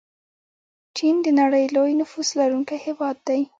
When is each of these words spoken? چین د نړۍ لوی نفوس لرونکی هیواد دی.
چین 0.97 1.15
د 1.25 1.27
نړۍ 1.39 1.65
لوی 1.75 1.91
نفوس 2.01 2.29
لرونکی 2.39 2.77
هیواد 2.85 3.17
دی. 3.27 3.41